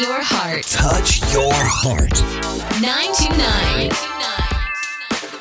[0.00, 0.64] your heart.
[0.64, 2.18] Touch your heart.
[2.82, 3.90] 929.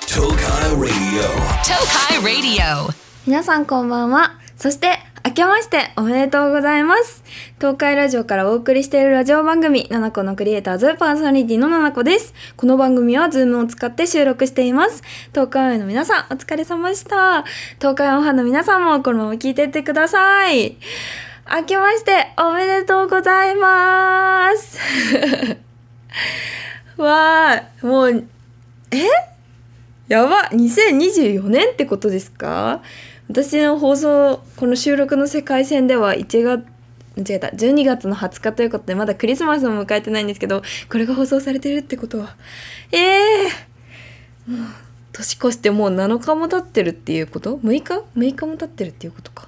[0.06, 1.26] Tokai Radio.
[1.66, 2.94] Tokai Radio.
[3.26, 4.38] 皆さんこんばんは。
[4.56, 7.24] そして、明けましておめでとうございます。
[7.58, 12.36] 東海ラジオからお送りしているラジオ番組、ナナコのクリエイターズパーソナリティのナナコです。
[12.56, 15.02] この番組は Zoom を使って収録しています。
[15.32, 17.44] 東海オンの皆さん、お疲れ様でした。
[17.80, 20.78] 東海オンファンの皆さんもこのまま聞いていってください。
[21.50, 24.80] 明けましておめでとうございます。
[26.98, 28.28] わー、もう、
[28.92, 29.08] え？
[30.08, 32.82] やば2024年ってことですか？
[33.30, 36.66] 私の放送この収録の世界線では1月
[37.16, 42.36] 間違えた12月の20日ということでまだクリスマスも迎えてないんですけどこれが放送されてるってことは
[42.92, 43.48] ええ
[44.48, 44.60] もう
[45.12, 49.48] 年越してもう7日も経ってるっていうこと ?6 日 ?6 日も経ってるっていうことか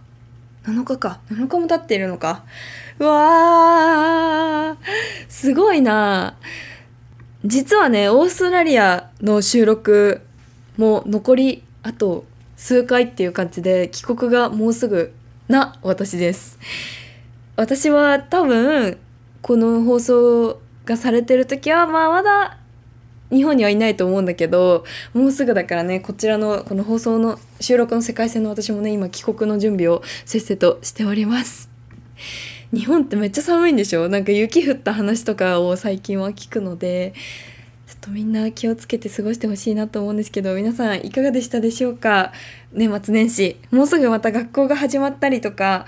[0.66, 1.20] 7日か。
[1.30, 2.44] 7日も経っているのか。
[3.00, 4.78] うわー。
[5.30, 6.36] すごいな。
[7.46, 10.22] 実はねオーストラリアの収録
[10.78, 12.26] も残りあと
[12.58, 15.14] 数回っていう感じで帰国がもうすぐ
[15.48, 16.58] な私です。
[17.56, 18.98] 私は多分
[19.42, 22.58] この放送がされてる時はまあまだ
[23.32, 31.70] 日本にはいないと思うんだけどもうすぐだからねこちらのこの放送の収録の世界線の私もね今帰国の準備をせっせとしております。
[32.74, 34.10] 日本ってめっちゃ寒いんでしょ？
[34.10, 37.14] なんか雪降った話とかを最近は聞くので
[37.88, 42.34] ちょっとみんな気をつけて過ごしてほしいなと思うんですけど皆さんいかがでしたでしょうか？
[42.74, 43.58] 年末年始。
[43.72, 45.86] もうすぐまた学校が始まったりとか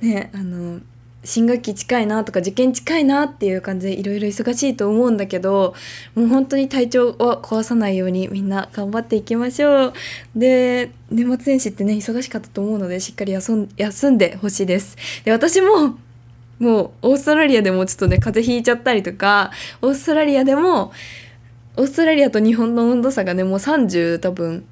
[0.00, 0.80] ねあの
[1.22, 5.74] 新学期近いなとか受験近いなっていう感じでいろいろ忙しいと思うんだけど
[6.14, 9.92] もう本当に体調を壊さないようにみんな頑張っていきましょう。
[10.34, 14.96] で年末年始ってね忙しかったと思うのでしっかり休ん休んでほしいです。
[15.24, 15.98] で私も
[16.58, 19.50] もうオーストラリアでもちょっとね風邪ひいちゃったりとか
[19.82, 20.92] オーストラリアでも
[21.76, 24.64] オーストラリアと日本の温度差がねもう30多分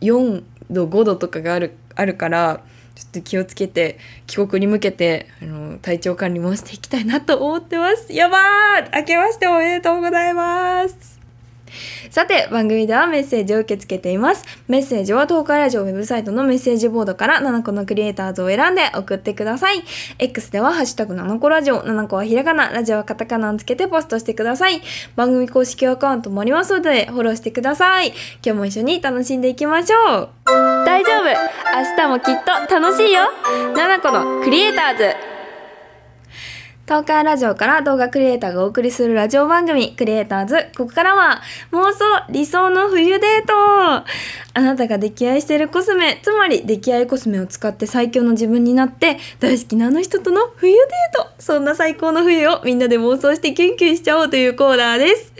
[0.00, 2.62] 4度5度とかがあるあるから
[3.00, 8.12] ちょっと気をつけて帰国に向けてあの体調管理もしていきたいなと思ってます。
[8.12, 11.19] やばー明けましておめでとうございます。
[12.10, 14.44] さて番組ではメッセージを受け付けています。
[14.68, 19.82] メッセージは東海ラジオウェブサイトのメッセージボードから7個のクリエイターズを選んで送ってください。
[20.18, 24.80] X ではハッシュタグ7個ラジオ7個はひらがなラジオはカタカナをつけてポストしてください。
[25.16, 28.08] 番組公式アカウントもありますのでフォローしてください。
[28.08, 30.28] 今日も一緒に楽しんでいきましょう。
[30.46, 31.24] 大丈夫。
[31.24, 33.22] 明日もきっと楽しいよ。
[33.74, 35.29] 7個のクリエイターズ。
[36.90, 41.40] 東海ラジオから動画クリエイターがお送りするラジオ番組クリエイターズここからは
[41.70, 44.04] 妄想理想の冬デート。
[44.52, 50.86] あなたが溺愛しているコスメつまり溺愛コスメを使って最強の自分になって大好きなあの人との冬デー
[51.16, 51.30] ト。
[51.38, 55.32] そんな最高の冬をみんなで妄想してキュンキュンしちゃおうというコーナーです。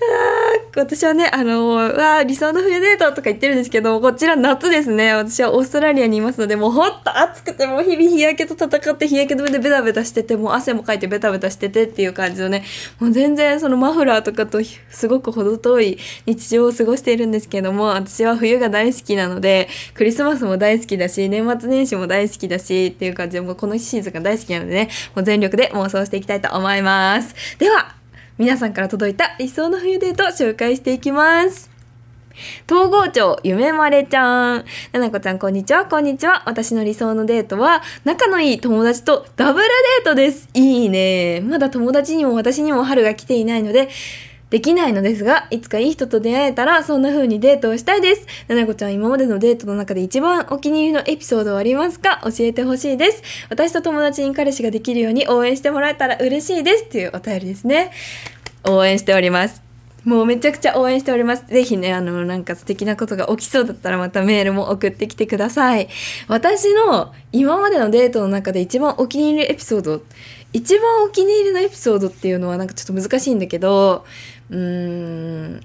[0.00, 5.12] あー私はねあのうわ理想の冬デートとか言ってるんですけどこちら夏ですね。
[5.12, 12.64] 私はオーストラリアにいますのでもうほんと暑くてもう日々日焼けと戦って日焼け止めでベタベタしててもう汗もかいてベタベタしててっていう感じのね
[13.00, 27.34] もう全然そのマフラーとかとすごく程遠い日常を過ごしているんですけども私は冬が大好きなのでクリスマスも大好きだし年末年始も大好きだしっていう感じでもうこのシーズンが大好きなのでねもう全力で妄想していきたいと思います。
[27.58, 27.94] では
[28.36, 31.73] 皆さんから届いた理想の冬デート紹介していきます。
[32.68, 34.64] 東郷町ゆめまれちゃん。
[34.92, 36.42] ななこちゃんこんにちは、こんにちは。
[36.46, 39.66] 私の理想のデートは、仲のいい友達とダブル
[39.98, 40.48] デートです。
[40.54, 41.40] いいね。
[41.40, 43.88] まだ友達にも私にも春が来ていないので、
[44.50, 48.26] できないのですが、いつかいい人と出会えたら、そんな風にデートをしたいです。
[48.46, 52.20] ななこちゃん、今までのデートの中で一番お気に入りのエピソードはありますか？
[52.22, 53.22] 教えてほしいです。
[53.48, 56.84] 私と友達に彼氏ができるように応援してもらえたら嬉しいです。
[56.84, 57.90] っていうお便りですね。
[58.68, 59.63] 応援しております。
[60.04, 61.46] もうめちゃくちゃ応援しております。
[61.46, 65.88] ぜひね、あの、なんか素敵なことが起きそうだったらまたメールも送ってきてください。
[66.28, 70.02] 私の今までのデートの中で一番お気に入りエピソード、
[70.52, 74.04] 一番お気に入りのエピソードっていうのはなんかちょっと難しいんだけど、
[74.50, 74.58] うー
[75.56, 75.60] ん、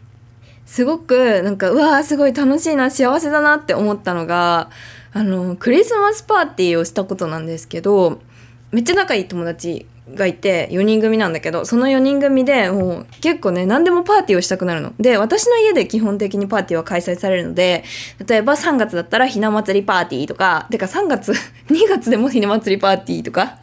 [0.65, 4.69] すごくなんか、うわーすごい楽しいな、幸せだなって思ったのが、
[5.11, 8.21] あの、クリスマスパーティーをしたことなんですけど、
[8.71, 9.85] めっちゃ仲いい友達
[10.15, 14.93] がいて4人組なんだけどその4人組でもう結構ね何でもパーティーをしたくなるの。
[14.99, 17.83] で私の家で基本的にパーティーは開催されるので
[18.25, 21.31] 例えば3月だったらひな祭りパーティーとかてか3月
[21.69, 23.57] 2月でもひな祭りパーティーとか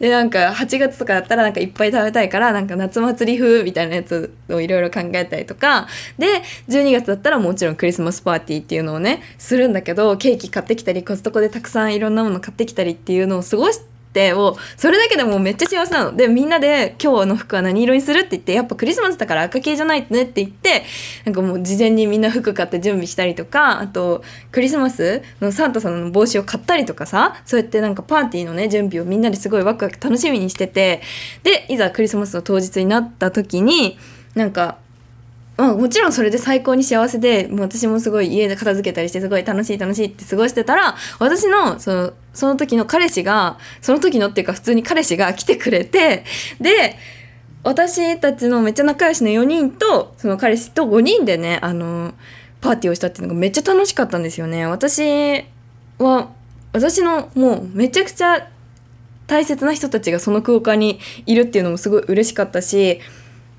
[0.00, 5.86] でなんか8月とかだったらなんかいっぱい食べたいからなんか夏祭り風みたいなやつをいろいろ考えたりとか
[6.18, 18.20] で12月だったらもちろんクリスマスパーティーっていうのをねするんだけどケーキ買ってきたりコストコでたくさんいろんなもの買ってきたりっていうのを過ごしてってもうそれだけでもめっちゃ幸せなのでみんなで今日の服は何色にする？
[18.20, 20.06] って言ってやっぱクリスマスだから赤系じゃない？
[20.06, 20.84] とねって言って
[21.24, 24.22] なんかもう事前にみんな服買って準備したりとかあと
[24.52, 31.02] クリスマスのサンタさんの帽子を買ったりとかさそうやってなんかパーティーのね準備をみんなですごいワクワク楽しみにしてて
[31.42, 33.98] でいざクリスマスの当日になった時に
[34.36, 34.78] なんか
[35.56, 46.24] まあ、もちろんそれで最高に幸せでもう私もすごい家で片付けたりしてすごい楽しい楽しいって過ごしてたら私のそのその時の彼氏がその時のっていうか普通に彼氏が来てくれて
[46.60, 46.96] で
[47.62, 52.14] 私たちのめっちゃ仲良しの4人とその彼氏と5人でねあの
[52.60, 54.66] パーティーをしたっていうのがめっちゃ楽しかったんですよね。
[54.66, 55.44] 私
[55.98, 56.30] は
[56.72, 58.48] 私のもうめちゃくちゃ
[59.26, 63.00] 大切な人たちがその空間にいるっていうのもすごい嬉しかったし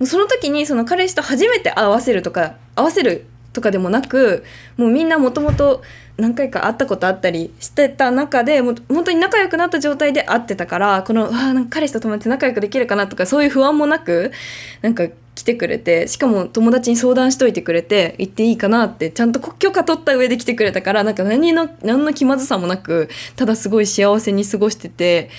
[0.04, 4.44] その時にその彼氏と初めて会わせるとか合わせるとかでもなく
[4.78, 5.82] もうみんなもともと
[6.18, 14.32] 何回か会ったことあったりしてた中でもう本当に仲良くなった状態で会ってたからこのあなんか彼氏と友達仲良くできるかなとかそういう不安もなく
[14.82, 25.30] なんか来てくれてしかも友達に相談しといてくれて行っていいかなってちゃんと許可取った上で来てくれたからなんか何の何の気まずさもなくただすごい幸せに過ごしてて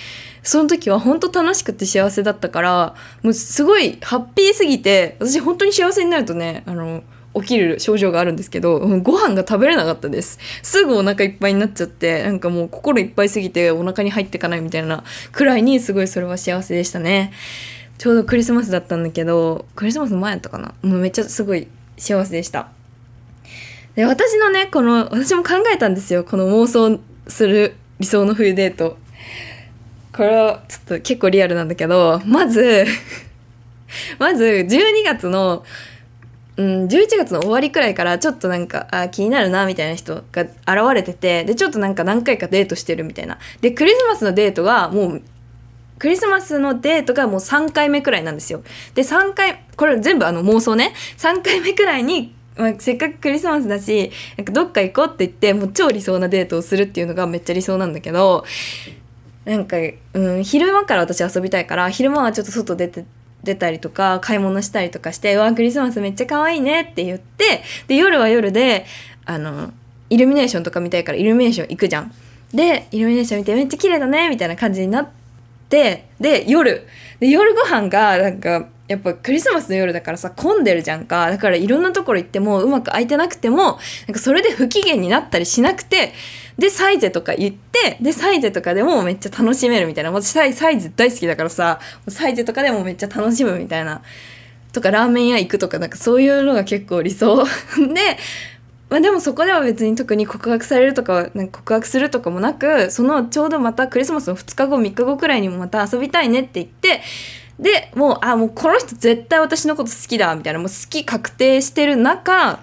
[0.43, 7.03] その時は本当楽しくて幸せだったからもうすごいハッピーすぎて私本当に幸せになるとねあの
[7.35, 10.39] 起きる症状があるんですけどご飯が食べれなかったです。
[10.63, 17.33] すぐお腹いっぱいになっちゃってなんかもう心いっぱいすぎてお腹に入ってかないみたいなくらいにすごいそれは幸せでしたね。
[17.99, 20.75] ちょうどクリスマスだったんだけどクリスマス前やったかな？
[20.83, 22.69] もうめっちゃすごい幸せでした。
[23.95, 26.25] で私のねこの私も考えたんですよ。
[26.25, 28.99] この妄想する理想の冬デート。
[30.13, 32.87] これはちょっと結構リアルなんだけどまず
[34.19, 35.65] まず12月の
[36.59, 43.39] うん、11月の終わりくらいからちょっとなんかあ気になるなみたいな人が現れててでちょっとなんか何回かデートしてるみたいな。
[43.61, 45.23] でクリスマスのデートがもう
[45.99, 48.63] クリスマスのデートがもう3回目くらいなんですよ
[48.95, 58.45] で3回これ全部あの妄想ね3回目くらいに、まあ、せっかくクリスマスだしなんかどっか行こうって言ってもう超理想なデートをするっていうのがめっちゃ理想なんだけど
[59.45, 59.77] なんか、
[60.13, 63.05] うん、昼間から私遊びたいから昼間はちょっと外出て
[63.45, 68.87] 出たりとか買い物したりとかして「うわクリスマスめっちゃ可愛いね」って言ってで夜は夜で
[69.25, 69.73] あの
[70.11, 72.13] イルミネーションとか見たいからイルミネーション行くじゃん。
[72.53, 75.26] でイルミネーション見てめっちゃ綺麗だねみたいな感じになって
[75.69, 76.07] で
[76.49, 76.87] 夜。
[77.21, 81.31] で夜ご飯がなんかやっぱクリスマスの夜だからさ混んでるじゃんか。
[81.31, 83.75] だからいろんなところ行ってもうまく空いてなくてもなん
[84.13, 86.13] かそれで不機嫌になったりしなくて
[86.59, 90.13] でサイゼとか行ってでサイゼとかでもめっちゃ楽しめるみたいな。
[90.13, 94.03] 私サイサイズ大好きだからさサイゼとかでもめっちゃ楽しむみたいな。
[94.73, 97.45] とかラーメン屋行くとかなんかそういうのが結構理想。
[97.93, 98.19] で
[98.89, 107.03] まあ、でもそこでは別に特に告白されるとかなんか告白するとかもなくそのちょうどまたクリスマスの2日後3日後くらいにもまた遊びたいねって言って
[107.59, 112.61] でもうあもうこの人絶対私のこと好きだみたいなもう好き確定してる中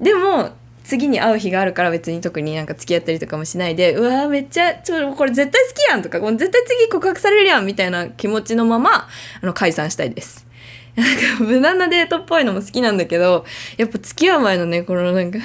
[0.00, 0.50] でも
[0.82, 9.08] 次に会う日があるから別に特になんか付き合ったりとかもしないでうわーめっちゃちょこれ絶対好きやんとかもう絶対次告白されるやんみたいな気持ちのまま
[9.40, 10.43] あの解散したいです。
[10.96, 13.44] なんか無難なデートっぽいのも好きなんだけど
[13.76, 15.44] やっぱ付き合う前のねこのなんか「両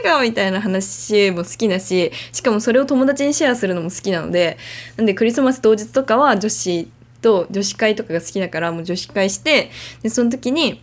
[0.00, 4.58] いか」みたいな話も好きだししかもそれを友達にシェアするのも好きなので
[4.96, 6.88] なんでクリスマス当日とかは女子
[7.22, 9.70] と女子会とかが好きだからもう女子会して
[10.02, 10.82] でその時に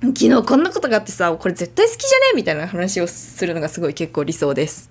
[0.00, 2.36] 昨日こんなことがあってさこれ絶対好きじゃね？
[2.36, 4.90] みたいな話をするのがすごい結構理想です。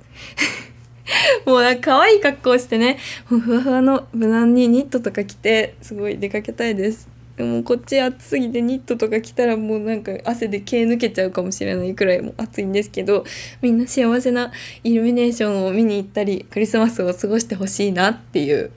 [1.45, 7.14] もうなんか可愛い格好してねふわふわの無難にニットとか着てすごい出かけたいです。
[7.37, 13.25] でもこっち暑すぎてニットとか着たらもうなんか汗で毛抜けちゃうかもしれないくらいも暑いんですけど
[13.61, 14.51] みんな幸せな
[14.83, 18.71] イルミネーションを見に行ったりクリスマスを過ごしてほしいなっていう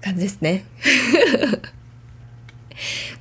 [0.00, 0.64] 感じですね。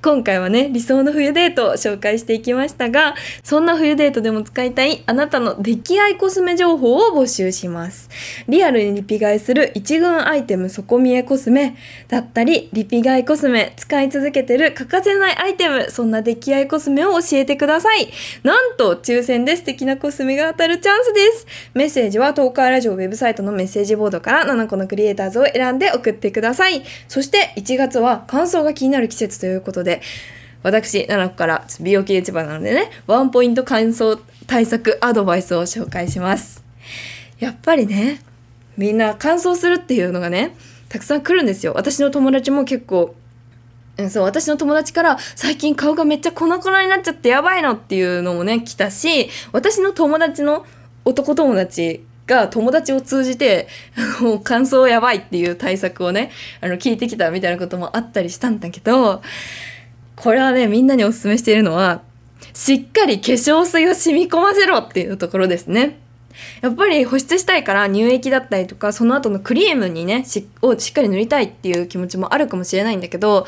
[0.02, 8.10] 今回はね理想の冬デートを紹介していきましたがそんな冬デートでも使いたいあなたの溺愛コスメ情報を募集します。
[8.48, 11.76] リアルにリピ買いする一軍アイテム底見えコスメ
[12.08, 18.10] だったりリピ買いコスメ使い続けてる欠かせないアイテムそんな溺愛コスメを教えてください。
[18.44, 21.48] なんと抽選で素敵なコスメが当たるチャンスです。
[21.74, 26.84] メッセージは東海ラジオウェブサイトのメッセージボードから7個のクリエイターズを選んで送ってください。
[27.08, 30.01] そして1月は乾燥が気になる季節とということで
[30.62, 36.66] 私7個から美容系市場なのでねワンポイント乾燥対策アドバイスを紹介します。
[37.39, 38.22] やっぱりね
[38.75, 40.54] みんな乾燥するっていうのがね
[40.89, 41.72] たくさん来るんですよ。
[41.75, 43.16] 私の友達も結構
[43.98, 50.66] うんそう私の友達から最近顔がめっちゃ粉々になっちゃってやばいのっていうのもね来たし私の友達の
[51.06, 53.67] 男友達が友達を通じて
[54.22, 56.31] もう感想やばいっていう対策をね
[56.62, 59.22] あの聞いてきたみたいなこともあったりしたんだけど
[60.15, 62.01] これはねみんなにおすすめしているのは
[62.53, 66.00] しっかり化粧水を染み込ませろっていうところですね。
[66.62, 73.48] やっぱり保湿したいから乳液だったりとかその後のクリームにねしをしっかり塗りたいっていう気持ちもあるかもしれないんだけど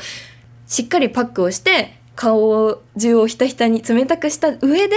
[0.66, 4.96] しっかりパックをして顔中をひたひたに冷たくした上で、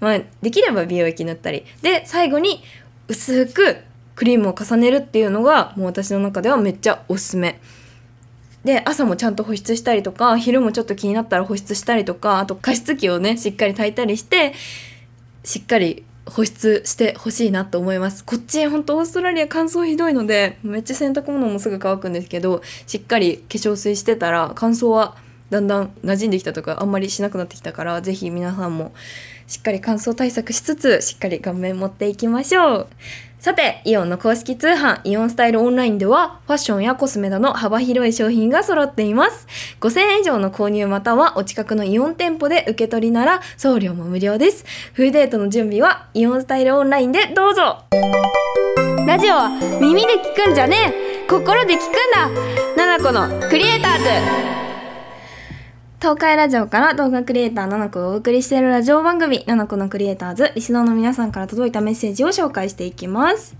[0.00, 2.62] まあ、できれば美容液塗ったりで最後に
[3.08, 3.78] 薄く
[4.14, 7.60] クリームを重ねるっていうのがもう私の中ではめっちゃおすすめ。
[8.64, 14.54] で朝もちゃんと保湿したりとか昼もちょっと気になったら保湿したりとかあと加湿器をねしっかり炊いたりして
[15.44, 25.16] しっかり保湿してほしいなと思いますこっち本当オーストラリア乾燥ひどいのでめっちゃ洗濯物もすぐ乾くんですけどしっかり化粧水してたら乾燥は
[25.50, 28.94] だんだん馴染んできたとかあんまりしなくなってきたから是非皆さんも
[29.46, 32.86] しっかり乾燥対策しつつしっかり顔面持っていきましょう。
[33.44, 39.46] さて、イオンの公式通販、イオンスタイルオンラインでは、ファッションやコスメなど幅広い商品が揃っています。
[39.82, 44.64] 5000円以上の購入または、お近くのイオン店舗で受け取りなら、送料も無料です。
[44.94, 47.84] フルデートの準備は、イオンスタイルオンラインでどうぞ。
[49.06, 51.28] ラジオは耳で聞くんじゃねえ。
[51.28, 52.30] 心で聞くんだ。
[52.78, 53.98] ナナコのクリエイター
[54.58, 54.63] ズ。
[56.04, 63.56] 東海ラジオから動画クリエイターななこがお送りしているラジオ番組「ななこのクリエイターズ」リスナーの皆さんから届いたメッセージを紹介していきます。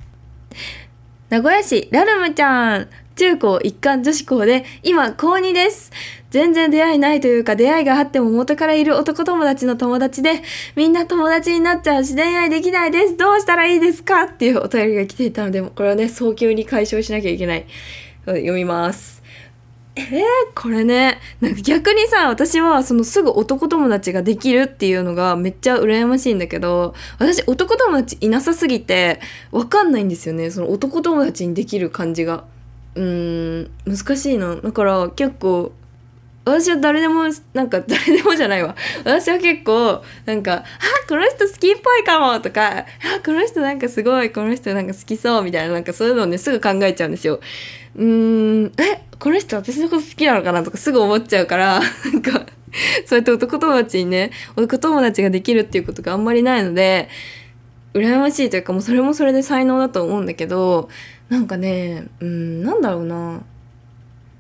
[1.31, 5.91] 名古屋市ラルムちゃん中高一貫女子校で今高2です。
[6.29, 10.43] 全然出会いないというか出会いがあっても元からいる男友達の友達で
[10.77, 13.17] みんな友達になっちゃうし恋愛できないです。
[13.17, 17.65] どうしたらいいですかっていうお便りが来ていたのでこれはね早急に解消しなきゃいけない。
[18.27, 19.24] 読みます。
[19.97, 20.23] えー、
[20.55, 21.21] これね。
[21.41, 29.21] なんか逆にさ私はそのすぐ男友達ができるっていうのがめっちゃ羨ましいんだけど私男友達いなさすぎて
[29.53, 30.51] わかんないんですよね。
[30.51, 32.45] その男友達にできる感じが。
[32.97, 34.57] うん難しいな。
[34.57, 35.73] だから結構
[36.45, 37.23] 私は誰でも
[37.55, 38.77] なんか誰でもじゃないわ。
[39.05, 40.65] 私は結構なんか「あ
[41.09, 42.79] この人好きっぽいかも」とか
[43.17, 47.41] 「あこの人なんかすごいこの人なんか好きそう」みたいななんかそういうのをねすぐ考えちゃうんですよ。
[47.97, 52.47] うーんえこの人私のこと好きなのかなとかすぐ思っちゃうからなんか
[53.07, 57.09] そうやって男友達にね男友達ができるっていうことがあんまりないので
[57.95, 60.89] 羨ましいというかもうそれもそれで才能だと思うんだけど
[61.29, 63.43] なんかねうんなんだろうな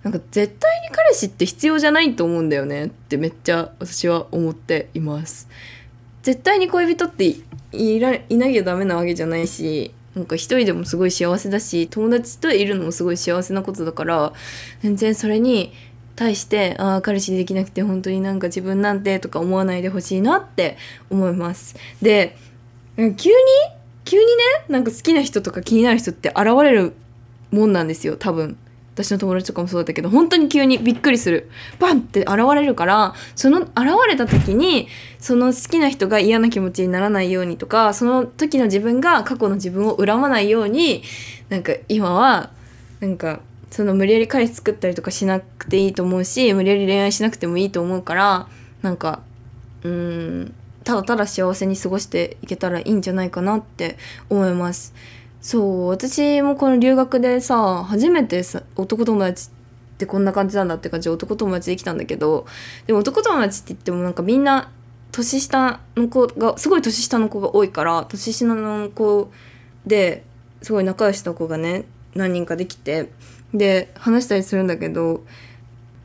[0.02, 5.49] なんか絶対に彼氏って必要じゃないと思うんだよねってめっちゃ私は思っています。
[6.23, 7.37] 絶対に恋人って
[7.73, 14.33] いらいなきゃダメなわけじゃないしなんか一人でもすごい幸せだし友達といるのもすごい幸せなことだから
[14.80, 15.73] 全然それに
[16.16, 20.76] 対してああ彼氏できなくて本当になんか自分なんてとか思わないでほしいなって
[21.11, 21.75] 思います。
[22.00, 22.37] で
[22.97, 23.14] 急に？
[24.04, 24.42] 急にね？
[24.68, 26.92] なんか好きな人とか気になる人って現れる
[27.50, 28.56] もんなんですよ多分。
[28.94, 33.74] 私の友達とかもそうだったけど本当に急にびっくりするバンって現れるからその現
[34.08, 41.02] れた時にその好きな人が嫌な気持ちにならないようにとかその時の自分が過去の自分を恨まないように
[41.48, 42.50] なんか今は
[43.00, 48.46] なんかその無理やり彼氏作ったりとかしなくていいと思うし無理やり恋愛しなくてもいいと思うから
[48.82, 49.22] なんか
[49.82, 53.96] うんただただ幸せに過ごしていけたらいいんじゃないかなって
[54.28, 54.94] 思います。
[55.44, 62.46] そう私もこの留学でさ初めてさ男友達ってこんな感じなんだって感じで男友達できたんだけど
[62.86, 64.72] でも男友達って言ってもなんかみんな
[65.12, 69.30] 年下の子がすごい年下の子が多いから年下の子
[69.84, 70.24] で
[70.62, 71.84] すごい仲良しの子がね
[72.14, 73.10] 何人かできて
[73.52, 75.24] で話したりするんだけど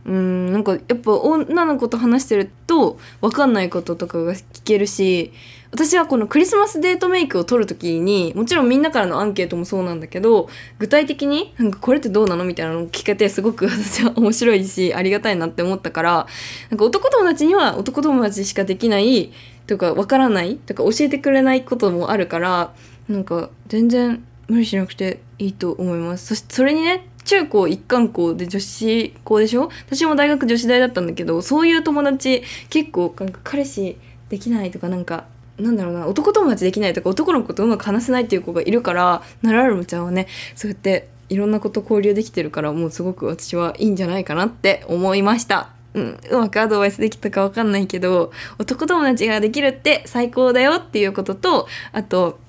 [0.06, 5.34] うんなんかやっぱ女の子と話してると分かんないこととかが聞けるし
[5.72, 16.28] 私はこのクリスマスデートメイクを取る時にもちろんみんなからのアンケートもそうなんだけど具体的になんかこれってどうなのみたいなのを聞けてすごく私は面白いしありがたいなって思ったから
[16.72, 19.32] なんか男友達には男友達しかできない
[19.68, 22.74] とか分からないとか教えてくれないこともあるから
[23.08, 26.28] なんか全然無理しなくていいと思います。
[26.28, 29.70] そしそれにね中高一貫校で女子校でしょ？
[29.86, 33.98] 私も大学女子大だったんだけどそういう友達結構なんか彼氏
[34.30, 35.26] できないとかなんか
[35.58, 45.70] なんだろうな男友達できないとか男の子とうまく話せないっていう子がいるからナラルムちゃんはねそうやっていろんなこと交流できてるからもうすごく私はいいんじゃないかなって思いました。
[45.94, 52.40] うん、うまくアドバイスできたかわかんないけど男友達ができるって最高だよっていうこととあと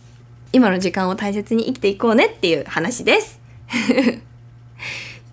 [0.53, 3.41] 今の時間を大切に生きていこうねっていう話です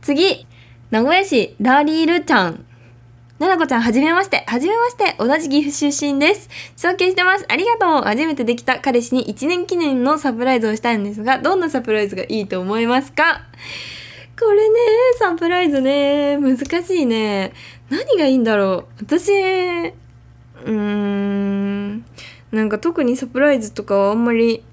[0.08, 0.48] 次
[0.90, 2.66] 名古屋市ラリールちゃん
[3.40, 4.46] ななこちゃん、はじめまして。
[4.48, 5.16] はじめまして。
[5.20, 6.50] 同じ岐阜出身です。
[6.78, 7.46] 尊敬してます。
[7.50, 8.02] ありがとう。
[8.04, 13.42] 初めてできた彼氏に1年記念のサプライズをしたいんですが、どんなサプライズがいいと思いますか？
[14.40, 14.76] これね、
[15.20, 17.52] サプライズね、難しいね。
[17.90, 19.04] 何がいいんだろう。
[19.04, 22.06] 私、うーん、
[22.54, 24.64] なんか特にサプライズとかはあんまり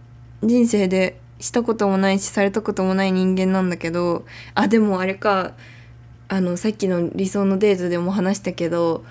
[0.44, 4.24] 人生でしたこともないし、されたこともない人間なんだけど、
[4.54, 5.52] あ、でもあれか、
[6.28, 9.04] あのさっきの理想のデートでも話したけど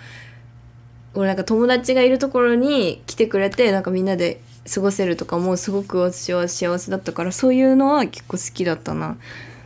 [1.13, 4.41] 俺なんか友達がいるところに来てくれてなんかみんなで
[4.73, 9.17] 過ごせるとかもすごく私は幸せだったからそういうのは結構好きだったな。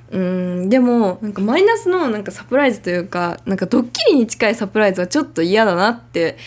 [0.10, 6.38] うんでもなんかマイナスのなんかサプライズというかなんかドッキリに近いサプライズはちょっと嫌だなって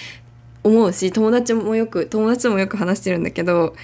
[0.64, 3.74] 思うし友達もよく友達ともよく話してるんだけど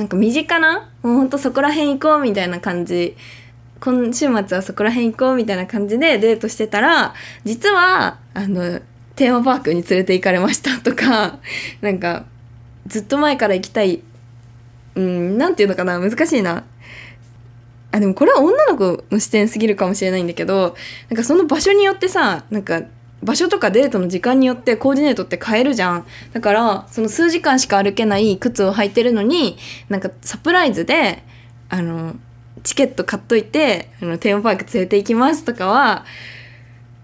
[0.00, 3.16] なんか身近なもうほんとそこら辺行こうみたいな感じ。
[3.80, 7.14] 今週末はそこら辺行こうみたいな感じでデートしてたら
[7.44, 8.80] 実はあの
[9.14, 11.38] テーマパークに連れて行かれましたとか
[11.80, 12.24] なんか
[12.86, 14.02] ずっと前から行きたい
[14.96, 16.64] うんなんていうのかな難しいな。
[17.92, 20.76] あでもこれは女の子の視点すぎるかもしれないんだけど
[21.10, 22.82] なんかその場所によってさなんか
[23.22, 26.06] 場所とかデートの時間によってコーディネートって変えるじゃん。
[26.32, 29.58] だからその数時間しか歩けない靴を履いてるのに
[29.88, 31.22] なんかサプライズで
[31.68, 32.14] あの
[32.62, 36.04] チケット買っといてあのテーマパーク連れて行きますとかは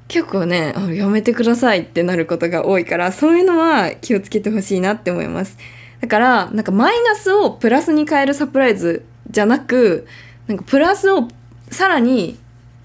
[0.08, 5.58] 結構ねやめてくださいってなることが多いからそういうのは気をつけてほしいなって思います。
[6.00, 10.06] だからなんかマイナスをプラスに変えるサプライズじゃなく
[10.46, 11.28] なんかプラスを
[11.70, 12.38] さらに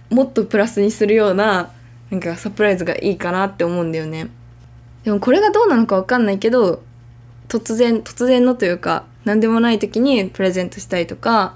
[0.10, 1.72] もっとプラスにするような
[2.12, 4.30] なんかサプライズがいいかなって思うんだよね。
[5.04, 6.84] でもこれがどうなのかわかんないけど
[7.48, 11.56] 突然突然のというか何でもない時にプレゼントしたりとか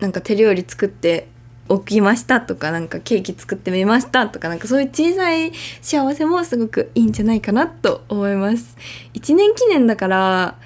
[0.00, 1.28] なんか手料理作って
[1.68, 5.52] おきましたとかなんかケーキ作ってみましたとかなんかそういう小さい
[5.82, 8.76] 幸せもすごくいいんじゃないかなと思います。
[9.14, 10.58] 1年記念だから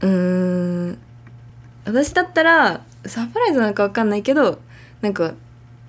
[0.00, 0.08] うー
[0.92, 0.98] ん
[1.84, 4.60] 私だったらサプライズなんかわかんないけど
[5.00, 5.34] なんか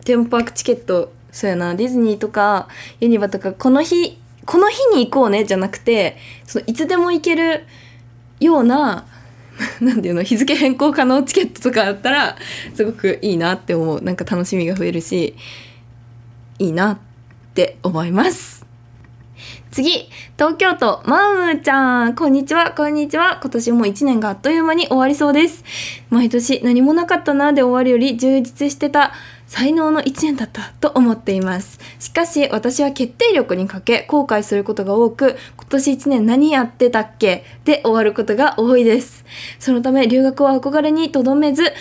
[0.05, 1.75] テーマパークチケットそうやな。
[1.75, 2.67] ディズニーとか
[2.99, 7.65] ユニバとかこの日この日に行こうねじゃなくてそのいつでも行ける
[8.39, 9.05] ような
[9.79, 12.35] なんていうの日付変更可能チケットとかあったら
[12.73, 14.01] すごくいいなって思う。
[14.01, 15.35] なんか楽しみが増えるし
[16.59, 16.97] いいなっ
[17.53, 18.65] て思います。
[19.71, 22.15] 次東京都マウムちゃん。
[22.15, 23.39] こんにちはこんにちは。
[23.41, 25.63] 今年も1年があっという間に終わりそうです。
[26.09, 29.13] 毎年何もなかったなで終わるより充実してた。
[29.51, 31.77] 才能の1年だったと思っています。
[31.99, 37.43] しかし私は決定力に欠け後悔することが多く今年1年何やってたっけ？
[37.65, 39.25] で終わることが多いです。
[39.59, 41.73] そのため留学は憧れにとどめず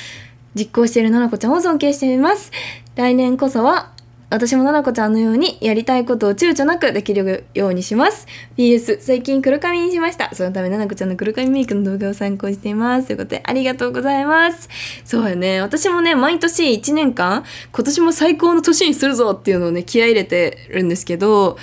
[0.56, 2.50] 実行しているななこちゃんを尊敬しています。
[2.96, 3.92] 来年こそは
[4.30, 8.28] 私もななこちゃんのようにやりたいことを躊躇なくできるようにします。
[8.56, 10.32] PS、最近黒髪にしました。
[10.36, 13.08] そのためななこちゃんの黒髪メイクの動画を参考にしています。
[13.08, 14.68] ということで、ありがとうございます。
[15.04, 15.60] そうやね。
[15.60, 21.58] 私もね、毎年1年間、今年も最高の年にするぞっていうのをね、気合い入れてるんですけど、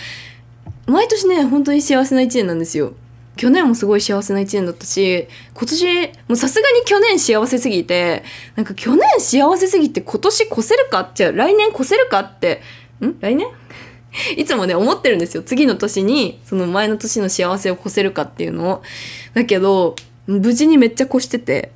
[0.88, 2.92] 毎年ね、本当に幸せな1年なんですよ。
[3.38, 8.24] 去年もすごい幸せな1年だったし今年もうさすがに去年幸せすぎて
[8.56, 12.62] なんか去年幸せすぎて今年越せるかじゃあ来年越せるかって
[13.02, 13.14] ん？
[13.22, 13.48] 来年？
[14.36, 15.44] いつもね思ってるんですよ。
[15.44, 18.82] 次の年にその前の年の幸せを越せるかっていうのを。
[19.34, 19.96] だけど
[20.26, 21.72] 無事にめっちゃ越してて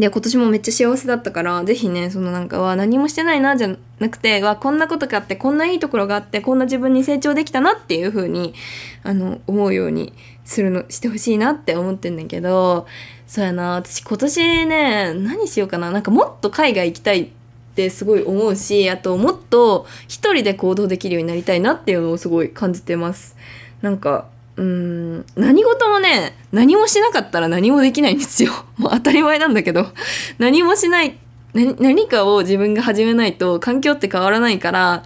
[0.00, 8.54] で今年もめっちゃ幸せだったからぜひねそのなんかは何もしてないなじゃなくてわこんなことがあってこんないいところがあってこんな自分に成長できたなっていう風に
[9.04, 10.12] あの思うように
[10.44, 12.86] するのしてほしいなって思ってんだけど
[13.26, 17.28] そうやな私今年ね何しようかななんかもっと海外行きたいっ
[17.74, 23.36] てすごい思うしあともっと一人で行動できるようになりたいなっていうのをすごい感じてます。
[23.80, 28.52] なんかうーん何事もね何もしなかったら何もできないんですよ。
[28.76, 29.88] もう当たり前なんだけど。
[30.38, 31.18] 何もしない
[31.54, 35.04] 何何かを自分が始めないと環境って変わらないから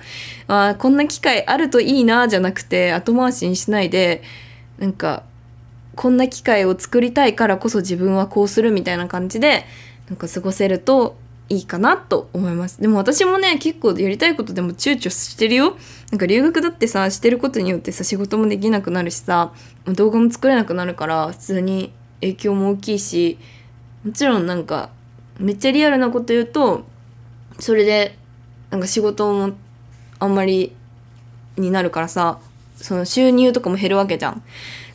[0.49, 4.23] あこんな機会あるといいなじゃなくて後回しにしないで
[4.79, 5.25] なんか
[5.95, 9.67] こんな機会を作りたいからこそ自分はこうするみたいな感じで
[10.09, 11.17] なんか過ごせると
[11.51, 15.77] いいかなと思いますでも私もね結構やりたいことでも躊躇してるよ
[16.11, 19.53] なんか留学だってさしてることによってさ仕事もできなくなるしさ
[19.87, 23.39] 動画も作れなくなるから普通に影響も大きいし
[24.05, 24.91] もちろんなんか
[25.39, 26.85] めっちゃリアルなこと言うと
[27.59, 28.19] それで
[28.71, 29.55] なんか仕事も
[30.19, 30.75] あんまり
[31.57, 32.41] になるからさ
[32.77, 34.43] その収入とかも減るわけじゃん。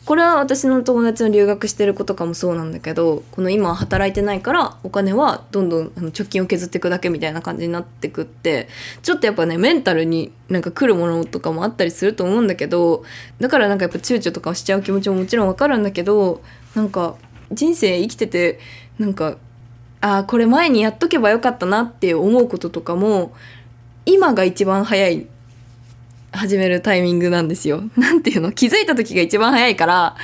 [0.04, 8.68] これは私の友達の留学してる子とかもそうなんだけどこの今働いてないからお金はどんどんあの貯金を削っていくだけみたいな感じになってくって
[9.02, 13.04] ちょっとやっぱねメンタルになんか来るものとかもあったりすると思うんだけど
[13.40, 16.42] だからなんかやっぱ躊躇とかしちゃう気持ちももちろんわかるんだけど
[16.74, 17.16] なんか
[17.50, 18.58] 人生生きてて
[18.98, 19.38] なんか
[20.02, 23.32] ああこれ前にやっとけばよかったなって思うこととかも
[24.04, 25.26] 今が一番早い
[26.34, 27.82] 始めるタイミングなんですよ。
[27.96, 28.52] なんていうの？
[28.52, 30.16] 気づいた時が一番早いから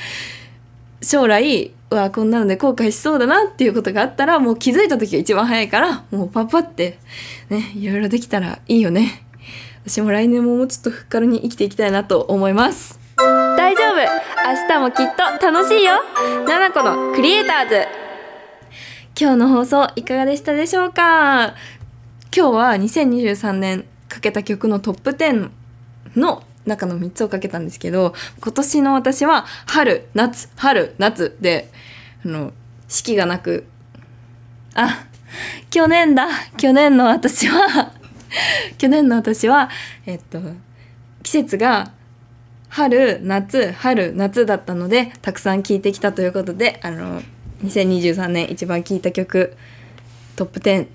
[1.03, 6.99] 将来うわこんなので後悔しそうだなっていうことがあったらもう気づいた時が一番早いからもうパッパって
[7.49, 9.25] ねいろいろできたらいいよね。
[9.87, 13.01] 私も来年ももうちょっとふっかるに生きていきたいなと思います。
[13.17, 15.07] 大丈夫明日もきっ
[15.41, 15.93] と楽しいよ
[16.49, 17.87] ななこのクリエイターズ
[19.19, 21.55] 今日の放送いかがでしたでしょうか？
[22.35, 25.51] 今日は2023年かけた曲のトップ10
[26.17, 31.71] の中の3つをかけたんですけど今年の私は春夏春夏で
[32.25, 32.53] あの
[32.89, 33.67] 四季がなく
[34.75, 35.07] あ
[35.71, 36.29] 去年だ。
[36.57, 37.93] 去年の私は
[38.79, 39.71] 去年の私は
[40.07, 40.41] えっと
[41.23, 41.93] 季節が
[42.69, 47.23] 春夏春夏だったのでたくさん聴いてきたということであの
[47.65, 49.57] 2023年一番聴いた曲
[50.37, 50.87] トップ10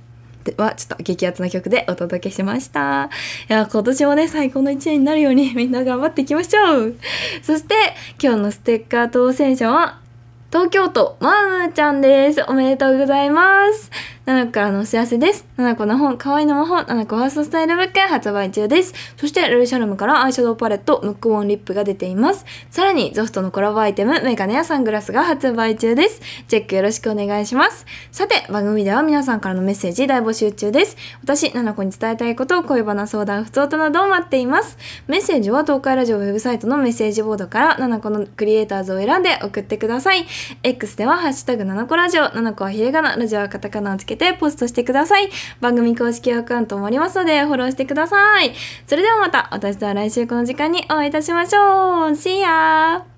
[0.45, 3.09] ではちょっと激アツな曲でお届けしました。
[3.49, 6.95] いや、今年もね、最高の一年になるようにみんな頑張っていきましょう。
[7.41, 7.73] そして、
[8.21, 10.04] 今日のステッカー当選者は、
[10.51, 12.43] 東京都マームちゃんです。
[12.47, 13.91] おめでとうございます。
[14.25, 15.45] ナナコからのお知らせです。
[15.55, 18.93] ナナコの本、可愛いの魔法、ナナコファーストスタイルブック発売中です。
[19.17, 22.43] そして、ルルシャルムからアイシャドウパレット、ムックウォンリップが出ています。
[22.71, 26.21] さらに、ゾフトのコラボアイテム、メガネやサングラスが発売中です。
[26.47, 27.85] チェックよろしくお願いします。
[28.11, 30.97] さて、番組では皆さんからのメッセージ大募集中です。
[31.21, 34.79] 私、ナナコに伝えたいことを恋バナ相談、不通となどを待っています。
[35.07, 40.25] メッセージは東海ラジオウェブサイトのメッセージボードから、ナナコのクリエイターズを選んで送ってください。
[40.63, 45.29] X では、ハッシュタグ7個ラジオ、7個はひれがな、ラジオはカタカナをつけてポストしてください。
[45.61, 48.53] 番組公式アカウントもありますので、フォローしてください。
[48.87, 52.11] それではまた、私とは来週この時間にお会いいたしましょう。
[52.11, 53.14] See ya!